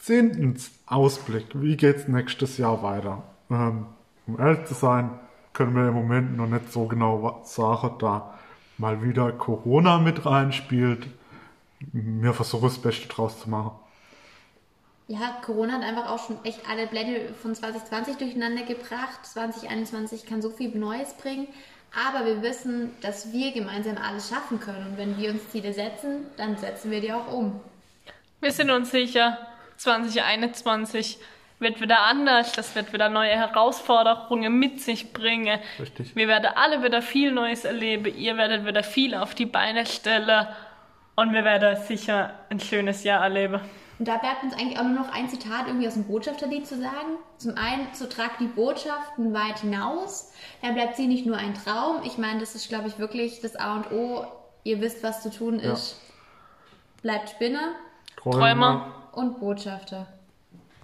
[0.00, 1.46] Zehntens, Ausblick.
[1.52, 3.22] Wie geht's nächstes Jahr weiter?
[3.50, 3.86] Ähm,
[4.26, 5.10] um ehrlich zu sein,
[5.52, 8.38] können wir im Moment noch nicht so genau sagen, da
[8.78, 11.06] mal wieder Corona mit reinspielt.
[11.92, 13.72] Wir versuchen das Beste draus zu machen.
[15.06, 19.26] Ja, Corona hat einfach auch schon echt alle Blende von 2020 durcheinander gebracht.
[19.26, 21.46] 2021 kann so viel Neues bringen.
[21.92, 24.92] Aber wir wissen, dass wir gemeinsam alles schaffen können.
[24.92, 27.60] Und wenn wir uns Ziele setzen, dann setzen wir die auch um.
[28.40, 29.36] Wir sind uns sicher,
[29.80, 31.18] 2021
[31.58, 35.58] wird wieder anders, das wird wieder neue Herausforderungen mit sich bringen.
[35.78, 36.14] Richtig.
[36.14, 40.46] Wir werden alle wieder viel Neues erleben, ihr werdet wieder viel auf die Beine stellen
[41.16, 43.60] und wir werden sicher ein schönes Jahr erleben.
[43.98, 46.78] Und da bleibt uns eigentlich auch nur noch ein Zitat irgendwie aus dem Botschafterlied zu
[46.78, 47.18] sagen.
[47.38, 50.32] Zum einen, so tragt die Botschaften weit hinaus.
[50.62, 52.02] Dann bleibt sie nicht nur ein Traum.
[52.04, 54.26] Ich meine, das ist, glaube ich, wirklich das A und O.
[54.64, 56.00] Ihr wisst, was zu tun ist.
[57.02, 57.74] Bleibt Spinner
[58.16, 60.19] Träumer und Botschafter.